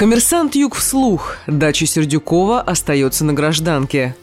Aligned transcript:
Коммерсант 0.00 0.54
Юг 0.54 0.76
вслух. 0.76 1.36
Дача 1.46 1.84
Сердюкова 1.84 2.62
остается 2.62 3.22
на 3.22 3.34
гражданке. 3.34 4.16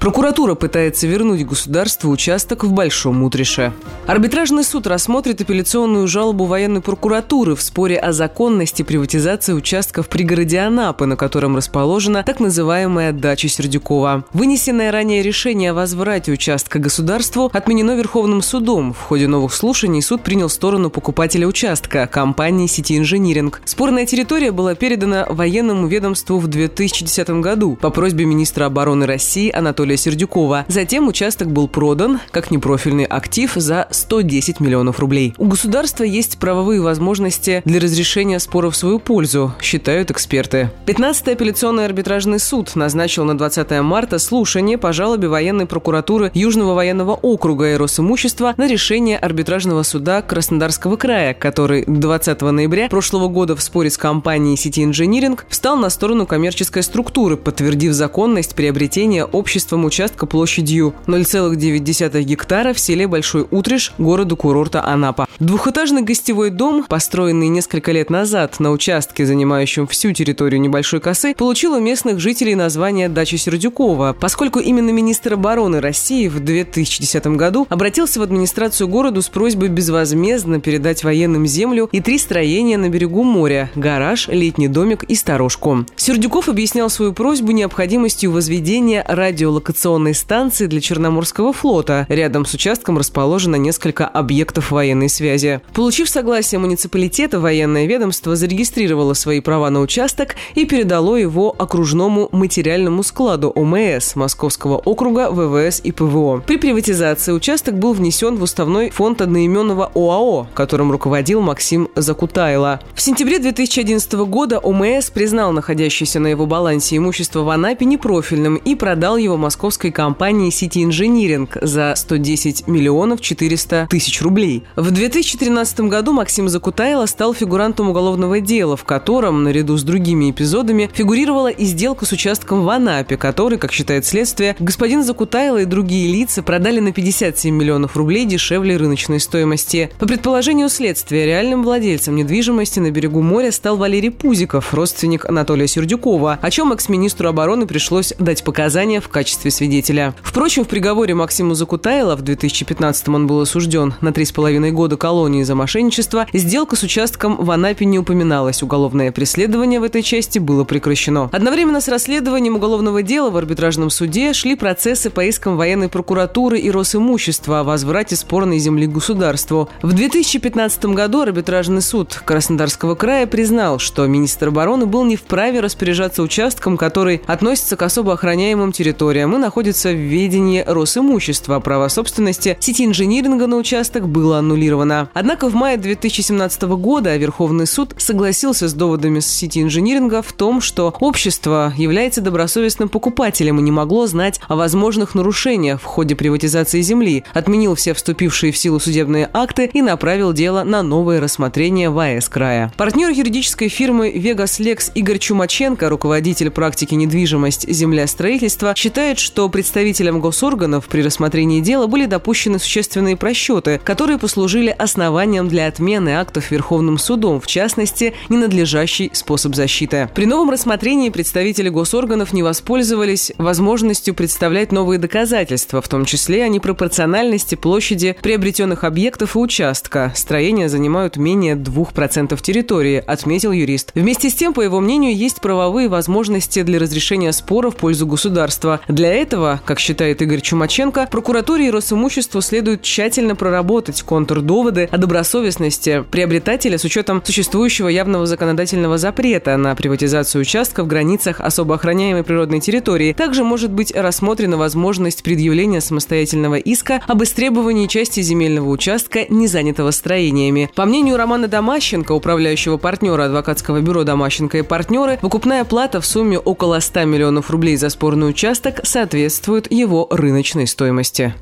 Прокуратура 0.00 0.54
пытается 0.54 1.08
вернуть 1.08 1.44
государству 1.44 2.10
участок 2.10 2.62
в 2.62 2.72
Большом 2.72 3.24
Утрише. 3.24 3.72
Арбитражный 4.06 4.62
суд 4.62 4.86
рассмотрит 4.86 5.40
апелляционную 5.40 6.06
жалобу 6.06 6.44
военной 6.44 6.80
прокуратуры 6.80 7.56
в 7.56 7.60
споре 7.60 7.98
о 7.98 8.12
законности 8.12 8.82
приватизации 8.82 9.52
участка 9.52 10.04
в 10.04 10.08
пригороде 10.08 10.60
Анапы, 10.60 11.06
на 11.06 11.16
котором 11.16 11.56
расположена 11.56 12.22
так 12.22 12.38
называемая 12.38 13.12
дача 13.12 13.48
Сердюкова. 13.48 14.24
Вынесенное 14.32 14.92
ранее 14.92 15.22
решение 15.22 15.72
о 15.72 15.74
возврате 15.74 16.30
участка 16.30 16.78
государству 16.78 17.50
отменено 17.52 17.96
Верховным 17.96 18.40
судом. 18.40 18.92
В 18.92 19.00
ходе 19.00 19.26
новых 19.26 19.52
слушаний 19.52 20.00
суд 20.00 20.22
принял 20.22 20.48
сторону 20.48 20.90
покупателя 20.90 21.46
участка– 21.46 22.06
компании 22.12 22.68
«Сити 22.68 22.96
Инжиниринг». 22.96 23.62
Спорная 23.64 24.06
территория 24.06 24.52
была 24.52 24.76
передана 24.76 25.26
военному 25.28 25.88
ведомству 25.88 26.38
в 26.38 26.46
2010 26.46 27.28
году 27.40 27.74
по 27.74 27.90
просьбе 27.90 28.26
министра 28.26 28.66
обороны 28.66 29.04
России 29.04 29.50
Анатолия 29.50 29.87
Анатолия 29.88 29.96
Сердюкова. 29.96 30.66
Затем 30.68 31.08
участок 31.08 31.50
был 31.50 31.66
продан 31.66 32.20
как 32.30 32.50
непрофильный 32.50 33.04
актив 33.04 33.50
за 33.54 33.88
110 33.90 34.60
миллионов 34.60 35.00
рублей. 35.00 35.34
У 35.38 35.46
государства 35.46 36.04
есть 36.04 36.38
правовые 36.38 36.82
возможности 36.82 37.62
для 37.64 37.80
разрешения 37.80 38.38
спора 38.38 38.68
в 38.68 38.76
свою 38.76 38.98
пользу, 38.98 39.54
считают 39.62 40.10
эксперты. 40.10 40.70
15-й 40.84 41.32
апелляционный 41.32 41.86
арбитражный 41.86 42.38
суд 42.38 42.76
назначил 42.76 43.24
на 43.24 43.38
20 43.38 43.80
марта 43.80 44.18
слушание 44.18 44.76
по 44.76 44.92
жалобе 44.92 45.28
военной 45.28 45.64
прокуратуры 45.64 46.30
Южного 46.34 46.74
военного 46.74 47.12
округа 47.12 47.72
и 47.72 47.76
Росимущества 47.76 48.52
на 48.58 48.66
решение 48.66 49.16
арбитражного 49.16 49.84
суда 49.84 50.20
Краснодарского 50.20 50.96
края, 50.96 51.32
который 51.32 51.84
20 51.86 52.42
ноября 52.42 52.88
прошлого 52.90 53.28
года 53.28 53.56
в 53.56 53.62
споре 53.62 53.88
с 53.88 53.96
компанией 53.96 54.56
Сити 54.56 54.84
Инжиниринг 54.84 55.46
встал 55.48 55.78
на 55.78 55.88
сторону 55.88 56.26
коммерческой 56.26 56.82
структуры, 56.82 57.38
подтвердив 57.38 57.94
законность 57.94 58.54
приобретения 58.54 59.24
обществом 59.24 59.77
количеством 59.78 59.84
участка 59.84 60.26
площадью 60.26 60.94
0,9 61.06 62.22
гектара 62.22 62.72
в 62.72 62.78
селе 62.78 63.06
Большой 63.06 63.46
Утриш 63.50 63.92
города-курорта 63.98 64.84
Анапа. 64.84 65.26
Двухэтажный 65.38 66.02
гостевой 66.02 66.50
дом, 66.50 66.84
построенный 66.88 67.48
несколько 67.48 67.92
лет 67.92 68.10
назад 68.10 68.60
на 68.60 68.70
участке, 68.70 69.26
занимающем 69.26 69.86
всю 69.86 70.12
территорию 70.12 70.60
небольшой 70.60 71.00
косы, 71.00 71.34
получил 71.34 71.74
у 71.74 71.80
местных 71.80 72.20
жителей 72.20 72.54
название 72.54 73.08
«Дача 73.08 73.38
Сердюкова», 73.38 74.16
поскольку 74.18 74.58
именно 74.58 74.90
министр 74.90 75.34
обороны 75.34 75.80
России 75.80 76.28
в 76.28 76.40
2010 76.40 77.26
году 77.28 77.66
обратился 77.68 78.20
в 78.20 78.22
администрацию 78.22 78.88
города 78.88 79.22
с 79.22 79.28
просьбой 79.28 79.68
безвозмездно 79.68 80.60
передать 80.60 81.04
военным 81.04 81.46
землю 81.46 81.88
и 81.92 82.00
три 82.00 82.18
строения 82.18 82.78
на 82.78 82.88
берегу 82.88 83.22
моря– 83.22 83.70
гараж, 83.74 84.28
летний 84.28 84.68
домик 84.68 85.04
и 85.04 85.14
сторожку. 85.14 85.84
Сердюков 85.96 86.48
объяснял 86.48 86.90
свою 86.90 87.12
просьбу 87.12 87.52
необходимостью 87.52 88.32
возведения 88.32 89.04
радиолокационных 89.06 89.67
локационной 89.68 90.14
станции 90.14 90.66
для 90.66 90.80
Черноморского 90.80 91.52
флота. 91.52 92.06
Рядом 92.08 92.46
с 92.46 92.54
участком 92.54 92.96
расположено 92.96 93.56
несколько 93.56 94.06
объектов 94.06 94.70
военной 94.70 95.10
связи. 95.10 95.60
Получив 95.74 96.08
согласие 96.08 96.58
муниципалитета, 96.58 97.38
военное 97.38 97.84
ведомство 97.84 98.34
зарегистрировало 98.34 99.12
свои 99.12 99.40
права 99.40 99.68
на 99.68 99.80
участок 99.80 100.36
и 100.54 100.64
передало 100.64 101.16
его 101.16 101.54
окружному 101.58 102.30
материальному 102.32 103.02
складу 103.02 103.50
ОМС 103.50 104.16
Московского 104.16 104.78
округа 104.78 105.30
ВВС 105.30 105.82
и 105.84 105.92
ПВО. 105.92 106.42
При 106.46 106.56
приватизации 106.56 107.32
участок 107.32 107.78
был 107.78 107.92
внесен 107.92 108.36
в 108.36 108.42
уставной 108.42 108.88
фонд 108.88 109.20
одноименного 109.20 109.92
ОАО, 109.94 110.46
которым 110.54 110.90
руководил 110.90 111.42
Максим 111.42 111.88
Закутайло. 111.94 112.80
В 112.94 113.02
сентябре 113.02 113.38
2011 113.38 114.12
года 114.14 114.60
ОМС 114.60 115.10
признал 115.10 115.52
находящееся 115.52 116.20
на 116.20 116.28
его 116.28 116.46
балансе 116.46 116.96
имущество 116.96 117.40
в 117.40 117.50
Анапе 117.50 117.84
непрофильным 117.84 118.56
и 118.56 118.74
продал 118.74 119.18
его 119.18 119.36
Московскому 119.36 119.57
московской 119.58 119.90
компании 119.90 120.52
City 120.52 120.88
Engineering 120.88 121.48
за 121.60 121.92
110 121.96 122.68
миллионов 122.68 123.20
400 123.20 123.88
тысяч 123.90 124.22
рублей. 124.22 124.62
В 124.76 124.92
2013 124.92 125.80
году 125.80 126.12
Максим 126.12 126.48
Закутайло 126.48 127.06
стал 127.06 127.34
фигурантом 127.34 127.90
уголовного 127.90 128.38
дела, 128.40 128.76
в 128.76 128.84
котором, 128.84 129.42
наряду 129.42 129.76
с 129.76 129.82
другими 129.82 130.30
эпизодами, 130.30 130.88
фигурировала 130.94 131.48
и 131.48 131.64
сделка 131.64 132.06
с 132.06 132.12
участком 132.12 132.62
в 132.62 132.70
Анапе, 132.70 133.16
который, 133.16 133.58
как 133.58 133.72
считает 133.72 134.06
следствие, 134.06 134.54
господин 134.60 135.02
Закутайло 135.02 135.58
и 135.58 135.64
другие 135.64 136.06
лица 136.06 136.44
продали 136.44 136.78
на 136.78 136.92
57 136.92 137.52
миллионов 137.52 137.96
рублей 137.96 138.26
дешевле 138.26 138.76
рыночной 138.76 139.18
стоимости. 139.18 139.90
По 139.98 140.06
предположению 140.06 140.68
следствия, 140.68 141.26
реальным 141.26 141.64
владельцем 141.64 142.14
недвижимости 142.14 142.78
на 142.78 142.92
берегу 142.92 143.22
моря 143.22 143.50
стал 143.50 143.76
Валерий 143.76 144.12
Пузиков, 144.12 144.72
родственник 144.72 145.24
Анатолия 145.24 145.66
Сердюкова, 145.66 146.38
о 146.40 146.50
чем 146.52 146.72
экс-министру 146.72 147.28
обороны 147.28 147.66
пришлось 147.66 148.14
дать 148.20 148.44
показания 148.44 149.00
в 149.00 149.08
качестве 149.08 149.47
качестве 149.48 149.50
свидетеля. 149.50 150.14
Впрочем, 150.22 150.64
в 150.64 150.68
приговоре 150.68 151.14
Максиму 151.14 151.54
Закутайла 151.54 152.16
в 152.16 152.22
2015 152.22 153.08
он 153.08 153.26
был 153.26 153.40
осужден 153.40 153.94
на 154.00 154.12
три 154.12 154.24
с 154.24 154.32
половиной 154.32 154.70
года 154.70 154.96
колонии 154.96 155.42
за 155.42 155.54
мошенничество, 155.54 156.26
сделка 156.32 156.76
с 156.76 156.82
участком 156.82 157.36
в 157.36 157.50
Анапе 157.50 157.84
не 157.86 157.98
упоминалась. 157.98 158.62
Уголовное 158.62 159.10
преследование 159.12 159.80
в 159.80 159.82
этой 159.82 160.02
части 160.02 160.38
было 160.38 160.64
прекращено. 160.64 161.28
Одновременно 161.32 161.80
с 161.80 161.88
расследованием 161.88 162.56
уголовного 162.56 163.02
дела 163.02 163.30
в 163.30 163.36
арбитражном 163.36 163.90
суде 163.90 164.32
шли 164.32 164.54
процессы 164.54 165.10
по 165.10 165.24
искам 165.24 165.56
военной 165.56 165.88
прокуратуры 165.88 166.58
и 166.58 166.70
Росимущества 166.70 167.60
о 167.60 167.64
возврате 167.64 168.16
спорной 168.16 168.58
земли 168.58 168.86
государству. 168.86 169.68
В 169.82 169.92
2015 169.92 170.86
году 170.86 171.22
арбитражный 171.22 171.82
суд 171.82 172.20
Краснодарского 172.24 172.94
края 172.94 173.26
признал, 173.26 173.78
что 173.78 174.06
министр 174.06 174.48
обороны 174.48 174.86
был 174.86 175.04
не 175.04 175.16
вправе 175.16 175.60
распоряжаться 175.60 176.22
участком, 176.22 176.76
который 176.76 177.22
относится 177.26 177.76
к 177.76 177.82
особо 177.82 178.12
охраняемым 178.12 178.72
территориям 178.72 179.37
находится 179.38 179.90
в 179.90 179.96
ведении 179.96 180.62
Росимущества. 180.66 181.60
Право 181.60 181.88
собственности 181.88 182.56
сети 182.60 182.84
инжиниринга 182.84 183.46
на 183.46 183.56
участок 183.56 184.08
было 184.08 184.38
аннулировано. 184.38 185.10
Однако 185.14 185.48
в 185.48 185.54
мае 185.54 185.76
2017 185.76 186.62
года 186.62 187.16
Верховный 187.16 187.66
суд 187.66 187.94
согласился 187.98 188.68
с 188.68 188.74
доводами 188.74 189.20
сети 189.20 189.62
инжиниринга 189.62 190.22
в 190.22 190.32
том, 190.32 190.60
что 190.60 190.94
общество 191.00 191.72
является 191.76 192.20
добросовестным 192.20 192.88
покупателем 192.88 193.58
и 193.58 193.62
не 193.62 193.70
могло 193.70 194.06
знать 194.06 194.40
о 194.48 194.56
возможных 194.56 195.14
нарушениях 195.14 195.80
в 195.80 195.84
ходе 195.84 196.14
приватизации 196.14 196.80
земли, 196.80 197.24
отменил 197.32 197.74
все 197.74 197.94
вступившие 197.94 198.52
в 198.52 198.56
силу 198.56 198.80
судебные 198.80 199.28
акты 199.32 199.70
и 199.72 199.82
направил 199.82 200.32
дело 200.32 200.64
на 200.64 200.82
новое 200.82 201.20
рассмотрение 201.20 201.90
в 201.90 201.98
АЭС 201.98 202.28
края. 202.28 202.72
Партнер 202.76 203.10
юридической 203.10 203.68
фирмы 203.68 204.10
«Вегас 204.10 204.58
Лекс» 204.58 204.90
Игорь 204.94 205.18
Чумаченко, 205.18 205.88
руководитель 205.88 206.50
практики 206.50 206.94
недвижимость 206.94 207.70
земля 207.70 208.06
строительства, 208.06 208.74
считает, 208.76 209.18
что 209.28 209.46
представителям 209.50 210.22
госорганов 210.22 210.86
при 210.86 211.02
рассмотрении 211.02 211.60
дела 211.60 211.86
были 211.86 212.06
допущены 212.06 212.58
существенные 212.58 213.14
просчеты, 213.14 213.78
которые 213.84 214.16
послужили 214.16 214.74
основанием 214.76 215.48
для 215.48 215.66
отмены 215.66 216.14
актов 216.14 216.50
Верховным 216.50 216.96
судом, 216.96 217.38
в 217.38 217.46
частности, 217.46 218.14
ненадлежащий 218.30 219.10
способ 219.12 219.54
защиты. 219.54 220.08
При 220.14 220.24
новом 220.24 220.48
рассмотрении 220.48 221.10
представители 221.10 221.68
госорганов 221.68 222.32
не 222.32 222.42
воспользовались 222.42 223.32
возможностью 223.36 224.14
представлять 224.14 224.72
новые 224.72 224.98
доказательства, 224.98 225.82
в 225.82 225.88
том 225.88 226.06
числе 226.06 226.44
о 226.44 226.48
непропорциональности 226.48 227.54
площади 227.54 228.16
приобретенных 228.22 228.82
объектов 228.82 229.36
и 229.36 229.38
участка. 229.40 230.10
Строения 230.16 230.70
занимают 230.70 231.18
менее 231.18 231.54
2% 231.54 232.40
территории, 232.40 233.04
отметил 233.06 233.52
юрист. 233.52 233.90
Вместе 233.94 234.30
с 234.30 234.34
тем, 234.34 234.54
по 234.54 234.62
его 234.62 234.80
мнению, 234.80 235.14
есть 235.14 235.42
правовые 235.42 235.88
возможности 235.88 236.62
для 236.62 236.78
разрешения 236.78 237.32
спора 237.32 237.70
в 237.70 237.76
пользу 237.76 238.06
государства. 238.06 238.80
Для 238.88 239.17
этого, 239.18 239.60
как 239.64 239.80
считает 239.80 240.22
Игорь 240.22 240.40
Чумаченко, 240.40 241.08
прокуратуре 241.10 241.66
и 241.66 241.70
Росимуществу 241.70 242.40
следует 242.40 242.82
тщательно 242.82 243.34
проработать 243.34 244.02
контрдоводы 244.02 244.88
о 244.90 244.98
добросовестности 244.98 246.04
приобретателя 246.10 246.78
с 246.78 246.84
учетом 246.84 247.22
существующего 247.24 247.88
явного 247.88 248.26
законодательного 248.26 248.98
запрета 248.98 249.56
на 249.56 249.74
приватизацию 249.74 250.42
участка 250.42 250.84
в 250.84 250.86
границах 250.86 251.40
особо 251.40 251.74
охраняемой 251.74 252.22
природной 252.22 252.60
территории. 252.60 253.12
Также 253.12 253.44
может 253.44 253.70
быть 253.70 253.94
рассмотрена 253.94 254.56
возможность 254.56 255.22
предъявления 255.22 255.80
самостоятельного 255.80 256.56
иска 256.56 257.02
об 257.06 257.22
истребовании 257.22 257.86
части 257.86 258.20
земельного 258.20 258.68
участка, 258.68 259.26
не 259.28 259.46
занятого 259.46 259.90
строениями. 259.90 260.70
По 260.74 260.84
мнению 260.84 261.16
Романа 261.16 261.48
Домащенко, 261.48 262.12
управляющего 262.12 262.76
партнера 262.76 263.24
адвокатского 263.24 263.80
бюро 263.80 264.04
«Домащенко 264.04 264.58
и 264.58 264.62
партнеры», 264.62 265.18
выкупная 265.22 265.64
плата 265.64 266.00
в 266.00 266.06
сумме 266.06 266.38
около 266.38 266.78
100 266.80 267.04
миллионов 267.04 267.50
рублей 267.50 267.76
за 267.76 267.88
спорный 267.88 268.30
участок– 268.30 268.80
соответствует 268.98 269.70
его 269.70 270.08
рыночной 270.10 270.66
стоимости. 270.66 271.32